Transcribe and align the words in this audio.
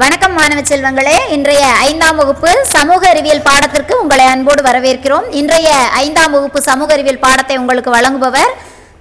வணக்கம் 0.00 0.36
மாணவ 0.38 0.60
செல்வங்களே. 0.68 1.14
இன்றைய 1.36 1.62
ஐந்தாம் 1.86 2.18
வகுப்பு 2.20 2.50
சமூக 2.72 3.02
அறிவியல் 3.12 3.42
பாடத்திற்கு 3.46 3.94
உங்களை 4.02 4.24
அன்போடு 4.32 4.62
வரவேற்கிறோம். 4.66 5.26
இன்றைய 5.40 5.70
ஐந்தாம் 6.02 6.32
வகுப்பு 6.34 6.60
சமூக 6.68 6.92
அறிவியல் 6.96 7.20
பாடத்தை 7.24 7.54
உங்களுக்கு 7.62 7.90
வழங்குபவர் 7.96 8.52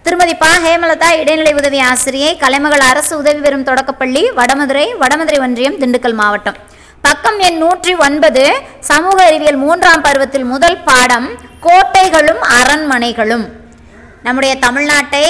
திருமதி 0.06 0.34
பா. 0.42 0.50
ஹேமலதா 0.66 1.10
இடைநிலை 1.22 1.54
உதவி 1.60 1.80
ஆசிரியை 1.92 2.32
கலைமகள் 2.44 2.86
அரசு 2.90 3.14
உதவி 3.22 3.40
பெறும் 3.46 3.68
தொடக்கப்பள்ளி 3.70 4.24
வடமதுரை 4.40 4.88
வடமதுரை 5.04 5.40
ஒன்றியம் 5.46 5.80
திண்டுக்கல் 5.84 6.18
மாவட்டம். 6.22 6.58
பக்கம் 7.08 7.40
எண் 7.48 7.62
நூற்றி 7.64 7.94
ஒன்பது 8.08 8.46
சமூக 8.92 9.18
அறிவியல் 9.30 9.62
மூன்றாம் 9.66 10.06
பருவத்தில் 10.10 10.50
முதல் 10.54 10.80
பாடம் 10.90 11.30
கோட்டைகளும் 11.68 12.44
அரண்மனைகளும். 12.60 13.48
நம்முடைய 14.28 14.54
தமிழ்நாட்டை 14.64 15.26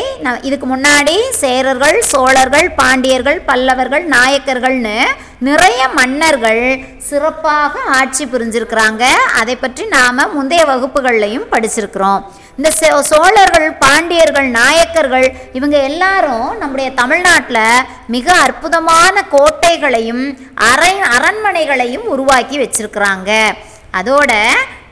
இதுக்கு 0.48 0.68
முன்னாடி 0.76 1.18
சேரர்கள் 1.42 1.98
சோழர்கள் 2.12 2.70
பாண்டியர்கள் 2.80 3.42
பல்லவர்கள் 3.50 4.06
நாயக்கர்கள்னு 4.16 4.96
நிறைய 5.40 5.88
மன்னர்கள் 5.88 6.86
சிறப்பாக 6.98 7.80
ஆட்சி 7.80 8.26
புரிஞ்சிருக்கிறாங்க. 8.26 9.02
அதை 9.12 9.56
பற்றி 9.56 9.86
நாம் 9.86 10.34
முந்தைய 10.34 10.66
வகுப்புகள்லையும் 10.66 11.46
படிச்சிருக்கிறோம். 11.52 12.24
இந்த 12.58 12.72
சோ- 12.80 13.00
சோழர்கள் 13.00 13.74
பாண்டியர்கள் 13.74 14.50
நாயக்கர்கள் 14.50 15.36
இவங்க 15.54 15.78
எல்லாரும் 15.78 16.58
நம்முடைய 16.58 16.92
தமிழ்நாட்டில் 16.92 17.84
மிக 18.08 18.34
அற்புதமான 18.34 19.22
கோட்டைகளையும் 19.22 20.38
அரை 20.56 20.96
அரண்மனைகளையும் 21.02 22.06
உருவாக்கி 22.06 22.60
வச்சிருக்கிறாங்க. 22.60 23.54
அதோட 23.94 24.44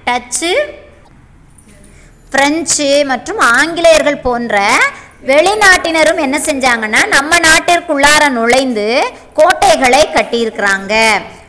டச்சு 0.04 0.66
பிரெஞ்சு 2.30 3.04
மற்றும் 3.06 3.38
ஆங்கிலேயர்கள் 3.38 4.18
போன்ற 4.18 4.80
வெளிநாட்டினரும் 5.26 6.20
என்ன 6.22 6.38
செஞ்சாங்கன்னா 6.46 7.08
நம்ம 7.08 7.38
நாட்டிற்குள்ளார 7.38 8.30
நுழைந்து 8.30 8.86
கோட்டைகளை 9.34 10.10
கட்டியிருக்கிறாங்க. 10.14 10.94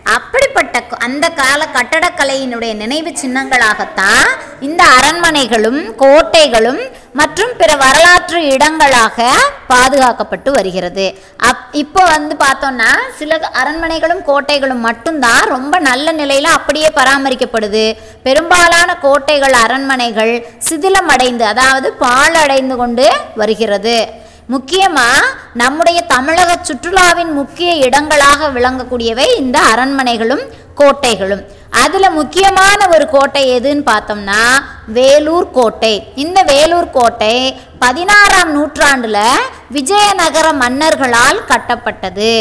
அப்படிப்பட்ட 0.03 0.83
அந்த 0.99 1.29
கால 1.29 1.67
கட்டடக்கலையினுடைய 1.73 2.75
நினைவு 2.75 3.11
சின்னங்களாகத்தான் 3.23 4.25
இந்த 4.61 4.85
அரண்மனைகளும் 4.85 5.81
கோட்டைகளும் 5.97 6.81
மற்றும் 7.19 7.53
பிற 7.61 7.71
வரலாற்று 7.83 8.39
இடங்களாக 8.55 9.27
பாதுகாக்கப்பட்டு 9.71 10.51
வருகிறது. 10.57 11.07
அப் 11.49 11.65
இப்போ 11.83 12.03
வந்து 12.15 12.35
பார்த்தோம்னா 12.45 12.91
சில 13.19 13.39
அரண்மனைகளும் 13.61 14.23
கோட்டைகளும் 14.29 14.85
மட்டும்தான் 14.89 15.43
ரொம்ப 15.55 15.75
நல்ல 15.89 16.13
நிலையில் 16.21 16.57
அப்படியே 16.57 16.89
பராமரிக்கப்படுது. 17.01 17.85
பெரும்பாலான 18.27 18.91
கோட்டைகள் 19.07 19.57
அரண்மனைகள் 19.65 20.33
சிதிலமடைந்து 20.69 21.47
அதாவது 21.53 21.91
பாழடைந்து 22.05 22.77
கொண்டு 22.83 23.09
வருகிறது. 23.43 23.99
முக்கியமாக 24.55 25.25
நம்முடைய 25.63 25.99
தமிழக 26.15 26.51
சுற்றுலாவின் 26.69 27.33
முக்கிய 27.41 27.71
இடங்களாக 27.87 28.49
விளங்கக்கூடியவை 28.57 29.27
இந்த 29.43 29.59
அரண்மனைகளும் 29.73 30.45
கோட்டைகளும். 30.81 31.43
அதில் 31.73 32.17
முக்கியமான 32.19 32.81
ஒரு 32.95 33.07
கோட்டை 33.15 33.43
எதுன்னு 33.57 33.83
பார்த்தோம்னா 33.91 34.43
வேலூர் 34.99 35.49
கோட்டை. 35.51 35.95
இந்த 36.25 36.39
வேலூர் 36.53 36.91
கோட்டை 36.91 37.35
பதினாறாம் 37.83 38.51
நூற்றாண்டில் 38.57 39.19
விஜயநகர 39.77 40.47
மன்னர்களால் 40.63 41.41
கட்டப்பட்டது. 41.51 42.33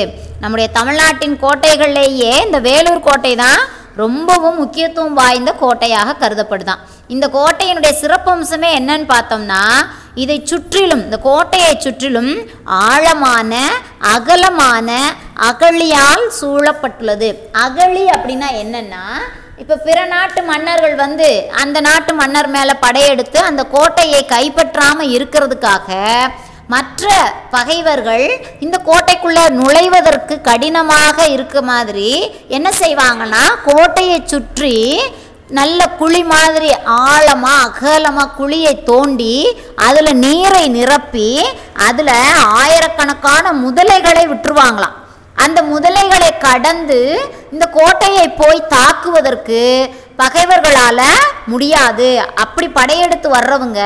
நம்முடைய 0.44 0.68
தமிழ்நாட்டின் 0.78 1.38
கோட்டைகள்லேயே 1.44 2.32
இந்த 2.46 2.60
வேலூர் 2.70 3.06
கோட்டை 3.08 3.34
தான் 3.36 3.62
ரொம்பவும் 4.04 4.58
முக்கியத்துவம் 4.62 5.20
வாய்ந்த 5.20 5.52
கோட்டையாக 5.62 6.18
கருதப்படுதான். 6.24 6.82
இந்த 7.14 7.26
கோட்டையினுடைய 7.38 7.94
சிறப்பம்சமே 8.02 8.70
என்னன்னு 8.80 9.08
பார்த்தோம்னா 9.14 9.64
இதை 10.24 10.38
சுற்றிலும் 10.52 11.04
இந்த 11.06 11.18
கோட்டையை 11.30 11.74
சுற்றிலும் 11.86 12.34
ஆழமான 12.66 13.54
அகலமான 14.16 14.90
அகழியால் 15.50 16.26
சூழப்பட்டுள்ளது. 16.40 17.30
அகழி 17.66 18.04
அப்படின்னா 18.16 18.50
என்னென்னா 18.64 19.04
இப்போ 19.62 19.76
பிற 19.86 20.00
நாட்டு 20.06 20.40
மன்னர்கள் 20.50 20.96
வந்து 20.96 21.28
அந்த 21.62 21.78
நாட்டு 21.82 22.12
மன்னர் 22.14 22.50
மேலே 22.56 22.74
படையெடுத்து 22.84 23.40
அந்த 23.50 23.62
கோட்டையை 23.76 24.22
கைப்பற்றாமல் 24.34 25.14
இருக்கிறதுக்காக 25.18 25.96
மற்ற 26.74 27.08
பகைவர்கள் 27.50 28.26
இந்த 28.60 28.78
கோட்டைக்குள்ளே 28.88 29.46
நுழைவதற்கு 29.60 30.36
கடினமாக 30.50 31.26
இருக்க 31.36 31.58
மாதிரி 31.62 32.10
என்ன 32.58 32.70
செய்வாங்கன்னா 32.82 33.44
கோட்டையை 33.70 34.20
சுற்றி 34.26 34.76
நல்ல 35.60 35.82
குழி 36.00 36.22
மாதிரி 36.34 36.70
ஆழமாக 36.86 37.64
அகலமாக 37.66 38.36
குழியை 38.40 38.74
தோண்டி 38.92 39.34
அதில் 39.88 40.14
நீரை 40.26 40.66
நிரப்பி 40.78 41.30
அதில் 41.88 42.14
ஆயிரக்கணக்கான 42.58 43.54
முதலைகளை 43.64 44.26
விட்டுருவாங்களாம். 44.32 44.97
அந்த 45.44 45.60
முதலைகளை 45.72 46.30
கடந்து 46.48 47.00
இந்த 47.54 47.66
கோட்டையை 47.78 48.26
போய் 48.42 48.60
தாக்குவதற்கு 48.76 49.62
பகைவர்களால் 50.22 51.04
முடியாது. 51.52 52.08
அப்படி 52.44 52.68
படையெடுத்து 52.78 53.28
வர்றவங்க 53.36 53.82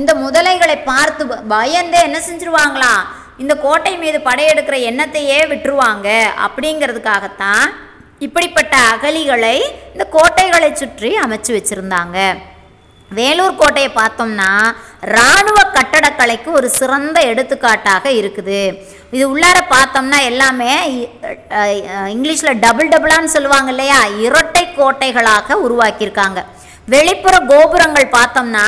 இந்த 0.00 0.12
முதலைகளை 0.24 0.76
பார்த்து 0.90 1.26
பயந்தே 1.54 2.00
என்ன 2.08 2.18
செஞ்சுருவாங்களாம் 2.28 3.04
இந்த 3.42 3.54
கோட்டை 3.64 3.92
மீது 4.02 4.18
படையெடுக்கிற 4.28 4.76
எண்ணத்தையே 4.90 5.40
விட்டுருவாங்க. 5.52 6.08
அப்படிங்கிறதுக்காகத்தான் 6.46 7.66
இப்படிப்பட்ட 8.26 8.76
அகலிகளை 8.92 9.56
இந்த 9.92 10.04
கோட்டைகளை 10.16 10.70
சுற்றி 10.82 11.10
அமைச்சு 11.24 11.50
வச்சுருந்தாங்க. 11.56 12.18
வேலூர் 13.18 13.60
கோட்டையை 13.60 13.90
பார்த்தோம்னா 14.00 14.50
இராணுவ 15.02 15.58
கட்டடக்கலைக்கு 15.76 16.50
ஒரு 16.58 16.68
சிறந்த 16.78 17.18
எடுத்துக்காட்டாக 17.30 18.04
இருக்குது. 18.20 18.60
இது 19.16 19.24
உள்ளார 19.32 19.58
பார்த்தோம்னா 19.74 20.18
எல்லாமே 20.30 20.72
இங்கிலீஷில் 22.14 22.60
டபுள் 22.64 22.92
டபுளான்னு 22.92 23.34
சொல்லுவாங்க 23.36 23.70
இல்லையா? 23.74 24.00
இரட்டை 24.26 24.64
கோட்டைகளாக 24.78 25.58
உருவாக்கியிருக்காங்க. 25.66 26.42
வெளிப்புற 26.94 27.36
கோபுரங்கள் 27.52 28.14
பார்த்தோம்னா 28.18 28.66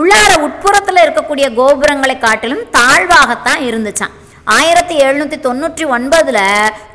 உள்ளார 0.00 0.32
உட்புறத்தில் 0.46 1.04
இருக்கக்கூடிய 1.04 1.46
கோபுரங்களை 1.60 2.16
காட்டிலும் 2.18 2.64
தாழ்வாகத்தான் 2.78 3.60
இருந்துச்சான் 3.68 4.16
ஆயிரத்தி 4.56 4.94
எழுநூற்றி 5.06 5.38
தொண்ணூற்றி 5.44 5.84
ஒன்பதில் 5.96 6.44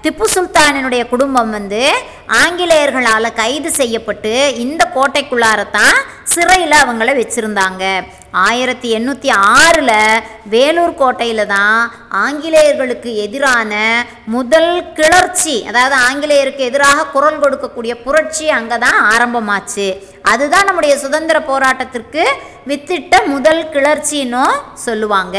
திப்பு 0.03 0.25
சுல்தானினுடைய 0.33 1.03
குடும்பம் 1.11 1.51
வந்து 1.57 1.81
ஆங்கிலேயர்களால் 2.41 3.35
கைது 3.39 3.69
செய்யப்பட்டு 3.79 4.33
இந்த 4.63 4.83
கோட்டைக்குள்ளாரத்தான் 4.95 5.97
சிறையில் 6.33 6.75
அவங்கள 6.83 7.11
வச்சுருந்தாங்க. 7.19 7.83
ஆயிரத்தி 8.43 8.89
எண்ணூற்றி 8.97 9.29
ஆறில் 9.55 9.91
வேலூர் 10.53 10.95
கோட்டையில் 11.01 11.43
தான் 11.53 11.77
ஆங்கிலேயர்களுக்கு 12.23 13.11
எதிரான 13.25 13.73
முதல் 14.35 14.73
கிளர்ச்சி 14.97 15.55
அதாவது 15.69 15.95
ஆங்கிலேயருக்கு 16.07 16.63
எதிராக 16.69 17.07
குரல் 17.15 17.41
கொடுக்கக்கூடிய 17.43 17.93
புரட்சி 18.05 18.45
அங்கே 18.57 18.77
தான் 18.85 18.99
ஆரம்பமாச்சு. 19.13 19.87
அதுதான் 20.33 20.67
நம்முடைய 20.69 20.93
சுதந்திர 21.05 21.39
போராட்டத்திற்கு 21.51 22.23
வித்திட்ட 22.71 23.15
முதல் 23.33 23.63
கிளர்ச்சின்னும் 23.75 24.61
சொல்லுவாங்க. 24.85 25.37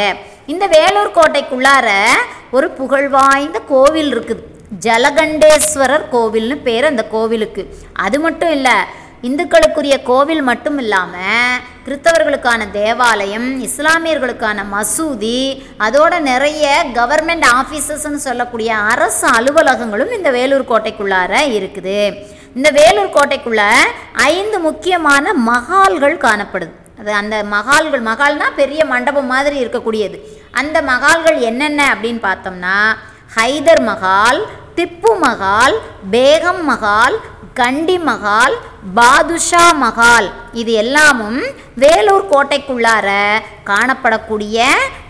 இந்த 0.55 0.65
வேலூர் 0.77 1.17
கோட்டைக்குள்ளார 1.19 1.89
ஒரு 2.57 2.67
புகழ்வாய்ந்த 2.81 3.59
கோவில் 3.73 4.11
இருக்குது. 4.15 4.45
ஜலகண்டேஸ்வரர் 4.85 6.05
கோவில்னு 6.15 6.57
பேர் 6.67 6.91
அந்த 6.93 7.03
கோவிலுக்கு. 7.15 7.63
அது 8.07 8.17
மட்டும் 8.27 8.53
இல்லை 8.59 8.77
இந்துக்களுக்குரிய 9.29 9.97
கோவில் 10.11 10.43
மட்டும் 10.49 10.79
இல்லாமல் 10.83 11.61
கிறிஸ்தவர்களுக்கான 11.87 12.63
தேவாலயம் 12.77 13.49
இஸ்லாமியர்களுக்கான 13.67 14.61
மசூதி 14.73 15.41
அதோட 15.87 16.15
நிறைய 16.29 16.65
கவர்மெண்ட் 16.97 17.47
ஆஃபீஸஸ்ன்னு 17.59 18.21
சொல்லக்கூடிய 18.25 18.71
அரசு 18.93 19.27
அலுவலகங்களும் 19.37 20.11
இந்த 20.17 20.31
வேலூர் 20.39 20.65
கோட்டைக்குள்ளார 20.71 21.33
இருக்குது. 21.59 22.01
இந்த 22.57 22.71
வேலூர் 22.79 23.15
கோட்டைக்குள்ள 23.19 23.63
ஐந்து 24.33 24.59
முக்கியமான 24.67 25.35
மகால்கள் 25.51 26.17
காணப்படுது. 26.27 26.75
அது 27.01 27.13
அந்த 27.21 27.37
மகால்கள் 27.55 28.05
மகால்னா 28.11 28.49
பெரிய 28.61 28.81
மண்டபம் 28.93 29.31
மாதிரி 29.35 29.57
இருக்கக்கூடியது. 29.65 30.19
அந்த 30.63 30.77
மகால்கள் 30.93 31.39
என்னென்ன 31.51 31.81
அப்படின்னு 31.95 32.23
பார்த்தோம்னா 32.29 32.77
ஹைதர் 33.39 33.85
மகால் 33.91 34.41
திப்பு 34.79 35.13
மகால் 35.27 35.77
பேகம் 36.15 36.65
மகால் 36.73 37.17
கண்டி 37.61 37.99
மகால் 38.09 38.55
பாதுஷா 38.95 39.73
மகால் 39.73 40.29
இது 40.53 40.73
எல்லாமும் 40.73 41.39
வேலூர் 41.75 42.29
கோட்டைக்குள்ளார 42.31 43.09
காணப்படக்கூடிய 43.65 44.59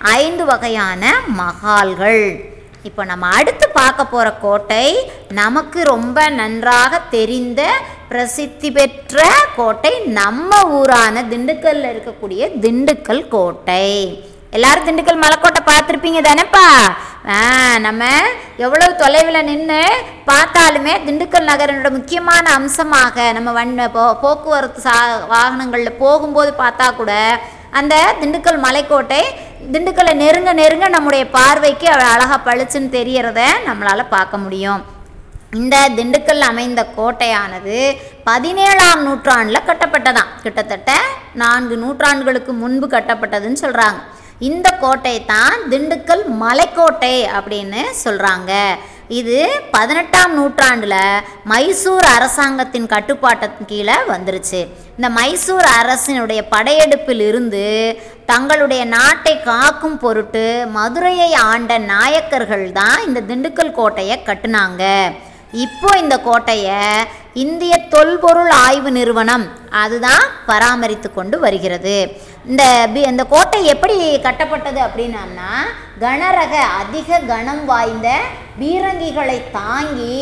ஐந்து 0.00 0.44
வகையான 0.44 1.02
மகால்கள் 1.26 2.54
இப்போ 2.82 3.04
நம்ம 3.04 3.28
அடுத்து 3.28 3.68
பார்க்க 3.70 4.04
போகிற 4.04 4.32
கோட்டை 4.32 4.86
நமக்கு 5.28 5.84
ரொம்ப 5.84 6.28
நன்றாக 6.30 7.00
தெரிந்த 7.10 7.60
பிரசித்தி 8.08 8.70
பெற்ற 8.70 9.24
கோட்டை 9.56 10.02
நம்ம 10.06 10.64
ஊரான 10.70 11.22
திண்டுக்கல்ல 11.22 11.92
இருக்கக்கூடிய 11.92 12.50
திண்டுக்கல் 12.60 13.28
கோட்டை. 13.28 13.88
எல்லாரும் 14.50 14.84
திண்டுக்கல் 14.84 15.22
மலைக்கோட்டை 15.22 15.62
பார்த்துருப்பீங்க 15.66 16.20
தானேப்பா? 16.20 16.66
நம்ம 17.26 18.04
எவ்வளவு 18.56 18.96
தொலைவில் 18.96 19.44
நின்று 19.44 19.80
பார்த்தாலுமே 20.26 21.04
திண்டுக்கல் 21.04 21.48
நகரனோட 21.48 21.90
முக்கியமான 21.90 22.52
அம்சமாக 22.52 23.32
நம்ம 23.32 23.52
வண் 23.52 23.76
போ 23.92 24.14
போக்குவரத்து 24.14 24.80
சா 24.80 25.26
வாகனங்களில் 25.26 25.98
போகும்போது 25.98 26.52
பார்த்தா 26.58 26.94
கூட 26.94 27.40
அந்த 27.70 27.96
திண்டுக்கல் 28.20 28.60
மலைக்கோட்டை 28.64 29.22
திண்டுக்கல்லை 29.72 30.14
நெருங்க 30.14 30.52
நெருங்க 30.52 30.88
நம்முடைய 30.88 31.30
பார்வைக்கு 31.30 31.88
அழகாக 31.88 32.38
பளிச்சுன்னு 32.46 32.90
தெரியறத 32.90 33.44
நம்மளால் 33.66 34.08
பார்க்க 34.08 34.36
முடியும். 34.36 34.84
இந்த 35.52 35.88
திண்டுக்கல் 35.88 36.40
அமைந்த 36.40 36.86
கோட்டையானது 36.96 37.98
பதினேழாம் 38.24 39.02
நூற்றாண்டில் 39.02 39.66
கட்டப்பட்டதான் 39.66 40.30
கிட்டத்தட்ட 40.42 40.92
நான்கு 41.32 41.76
நூற்றாண்டுகளுக்கு 41.76 42.52
முன்பு 42.52 42.86
கட்டப்பட்டதுன்னு 42.86 43.62
சொல்கிறாங்க 43.62 44.00
இந்த 44.40 44.68
கோட்டை 44.80 45.14
தான் 45.24 45.60
திண்டுக்கல் 45.70 46.24
மலைக்கோட்டை 46.40 47.16
அப்படின்னு 47.36 47.82
சொல்கிறாங்க 48.04 48.52
இது 49.18 49.36
பதினெட்டாம் 49.74 50.32
நூற்றாண்டில் 50.38 51.22
மைசூர் 51.44 52.06
அரசாங்கத்தின் 52.16 52.88
கட்டுப்பாட்டின் 52.94 53.68
கீழே 53.70 53.96
வந்துருச்சு. 54.12 54.60
இந்த 54.96 55.08
மைசூர் 55.18 55.68
அரசினுடைய 55.78 56.40
படையெடுப்பில் 56.54 57.24
இருந்து 57.28 57.64
தங்களுடைய 58.32 58.82
நாட்டை 58.96 59.34
காக்கும் 59.42 59.98
பொருட்டு 60.04 60.44
மதுரையை 60.76 61.30
ஆண்ட 61.50 61.78
நாயக்கர்கள் 61.92 62.66
தான் 62.72 62.98
இந்த 63.06 63.22
திண்டுக்கல் 63.30 63.76
கோட்டையை 63.78 64.18
கட்டுனாங்க. 64.28 64.84
இப்போ 65.64 65.90
இந்த 66.02 66.16
கோட்டையை 66.28 66.80
இந்திய 67.44 67.74
தொல்பொருள் 67.92 68.52
ஆய்வு 68.66 68.90
நிறுவனம் 68.90 69.44
அதுதான் 69.82 70.26
பராமரித்து 70.46 71.08
கொண்டு 71.12 71.36
வருகிறது. 71.44 71.98
இந்த 72.46 72.88
பி- 72.94 73.06
இந்த 73.06 73.24
கோட்டை 73.24 73.64
எப்படி 73.64 74.18
கட்டப்பட்டது 74.18 74.80
அப்படின்னம்னா 74.80 75.50
கனரக 76.00 76.52
அதிக 76.78 77.18
கனம் 77.18 77.64
வாய்ந்த 77.64 78.08
பீரங்கிகளை 78.60 79.42
தாங்கி 79.52 80.18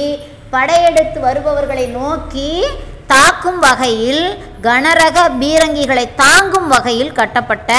படையெடுத்து 0.51 1.21
வருபவர்களை 1.21 1.87
நோக்கி 1.87 2.65
தாக்கும் 3.07 3.59
வகையில் 3.59 4.25
கனரக 4.63 5.29
பீரங்கிகளை 5.41 6.09
தாங்கும் 6.17 6.67
வகையில் 6.67 7.13
கட்டப்பட்ட 7.13 7.73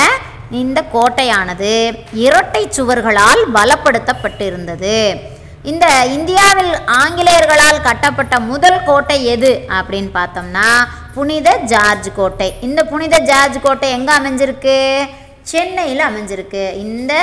இந்த 0.52 0.84
கோட்டையானது 0.94 1.72
இரட்டை 2.14 2.70
சுவர்களால் 2.70 3.42
பலப்படுத்தப்பட்டிருந்தது. 3.54 4.98
இந்த 5.64 5.86
இந்தியாவில் 6.08 6.74
ஆங்கிலேயர்களால் 6.86 7.82
கட்டப்பட்ட 7.82 8.40
முதல் 8.40 8.84
கோட்டை 8.84 9.26
எது 9.26 9.66
அப்படின்னு 9.70 10.10
பார்த்தோம்னா 10.14 10.68
புனித 11.16 11.50
ஜார்ஜ் 11.72 12.08
கோட்டை. 12.18 12.48
இந்த 12.68 12.82
புனித 12.92 13.16
ஜார்ஜ் 13.30 13.58
கோட்டை 13.66 13.90
எங்கே 13.98 14.14
அமைஞ்சிருக்கு? 14.20 14.78
சென்னையில் 15.52 16.02
அமைஞ்சிருக்கு. 16.08 16.64
இந்த 16.86 17.14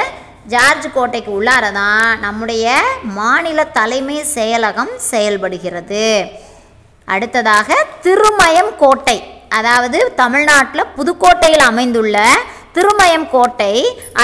ஜார்ஜ் 0.53 0.87
கோட்டைக்கு 0.95 1.31
உள்ளார 1.39 1.65
தான் 1.81 2.07
நம்முடைய 2.25 2.75
மாநில 3.19 3.65
தலைமை 3.79 4.17
செயலகம் 4.37 4.95
செயல்படுகிறது. 5.11 6.07
அடுத்ததாக 7.09 7.69
திருமயம் 8.07 8.73
கோட்டை. 8.83 9.19
அதாவது 9.59 9.99
தமிழ்நாட்டில் 10.23 10.93
புதுக்கோட்டையில் 10.97 11.65
அமைந்துள்ள 11.71 12.17
திருமயம் 12.77 13.29
கோட்டை 13.35 13.75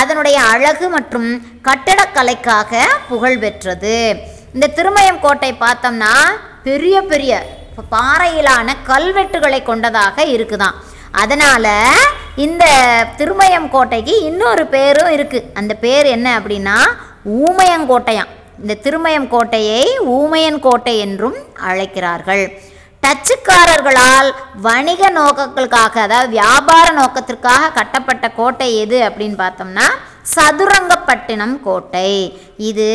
அதனுடைய 0.00 0.36
அழகு 0.52 0.86
மற்றும் 0.96 1.28
கட்டடக்கலைக்காக 1.68 2.82
புகழ் 3.08 3.38
பெற்றது 3.42 3.96
இந்த 4.54 4.66
திருமயம் 4.78 5.22
கோட்டை 5.24 5.50
பார்த்தோம்னா 5.64 6.12
பெரிய 6.68 6.96
பெரிய 7.10 7.32
பாறையிலான 7.92 8.74
கல்வெட்டுகளை 8.86 9.62
கொண்டதாக 9.62 10.24
இருக்குதான் 10.24 10.78
அதனால் 11.12 11.70
இந்த 12.34 12.64
திருமயம் 13.16 13.68
கோட்டைக்கு 13.70 14.14
இன்னொரு 14.22 14.66
பேரும் 14.66 15.10
இருக்குது 15.10 15.48
அந்த 15.54 15.74
பேர் 15.74 16.06
என்ன 16.06 16.40
அப்படின்னா 16.40 16.76
ஊமையங்கோட்டையாம். 17.46 18.32
இந்த 18.60 18.74
திருமயம் 18.84 19.28
கோட்டையை 19.28 19.82
ஊமையன் 20.04 20.60
கோட்டை 20.60 20.98
என்றும் 20.98 21.36
அழைக்கிறார்கள். 21.68 22.44
டச்சுக்காரர்களால் 23.02 24.30
வணிக 24.62 25.10
நோக்கங்களுக்காக 25.10 26.00
அதாவது 26.00 26.28
வியாபார 26.28 26.86
நோக்கத்திற்காக 26.92 27.70
கட்டப்பட்ட 27.70 28.28
கோட்டை 28.30 28.78
எது 28.78 28.98
அப்படின்னு 29.08 29.36
பார்த்தோம்னா 29.44 29.86
சதுரங்கப்பட்டினம் 30.34 31.56
கோட்டை. 31.66 32.10
இது 32.70 32.88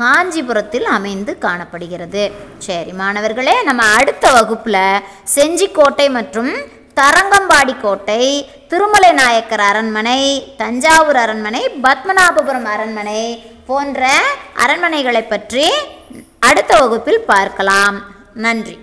காஞ்சிபுரத்தில் 0.00 0.88
அமைந்து 0.96 1.32
காணப்படுகிறது. 1.44 2.24
சரி 2.66 2.92
மாணவர்களே 3.00 3.56
நம்ம 3.68 3.82
அடுத்த 3.98 4.32
வகுப்பில் 4.38 4.82
செஞ்சிக்கோட்டை 5.36 6.08
மற்றும் 6.18 6.52
தரங்கம்பாடி 7.00 7.74
கோட்டை 7.80 8.22
திருமலை 8.70 9.10
நாயக்கர் 9.20 9.64
அரண்மனை 9.70 10.20
தஞ்சாவூர் 10.62 11.20
அரண்மனை 11.24 11.62
பத்மநாபபுரம் 11.84 12.68
அரண்மனை 12.74 13.22
போன்ற 13.68 14.10
அரண்மனைகளை 14.64 15.22
பற்றி 15.28 15.66
அடுத்த 16.48 16.72
வகுப்பில் 16.82 17.22
பார்க்கலாம். 17.32 17.96
நன்றி. 18.46 18.76